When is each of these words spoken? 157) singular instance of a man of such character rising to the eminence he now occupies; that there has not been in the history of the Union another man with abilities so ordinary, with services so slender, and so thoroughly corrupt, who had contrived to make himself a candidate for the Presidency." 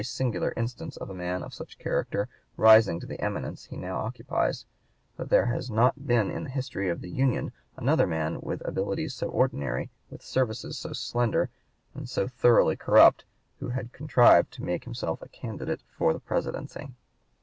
157) 0.01 0.17
singular 0.31 0.53
instance 0.57 0.97
of 0.97 1.11
a 1.11 1.13
man 1.13 1.43
of 1.43 1.53
such 1.53 1.77
character 1.77 2.27
rising 2.57 2.99
to 2.99 3.05
the 3.05 3.19
eminence 3.21 3.65
he 3.65 3.77
now 3.77 3.99
occupies; 3.99 4.65
that 5.15 5.29
there 5.29 5.45
has 5.45 5.69
not 5.69 6.07
been 6.07 6.31
in 6.31 6.43
the 6.43 6.49
history 6.49 6.89
of 6.89 7.01
the 7.01 7.09
Union 7.11 7.51
another 7.77 8.07
man 8.07 8.41
with 8.41 8.67
abilities 8.67 9.13
so 9.13 9.27
ordinary, 9.29 9.91
with 10.09 10.23
services 10.23 10.75
so 10.75 10.91
slender, 10.91 11.51
and 11.93 12.09
so 12.09 12.27
thoroughly 12.27 12.75
corrupt, 12.75 13.25
who 13.59 13.69
had 13.69 13.93
contrived 13.93 14.51
to 14.51 14.63
make 14.63 14.85
himself 14.85 15.21
a 15.21 15.27
candidate 15.29 15.83
for 15.95 16.13
the 16.13 16.19
Presidency." 16.19 16.95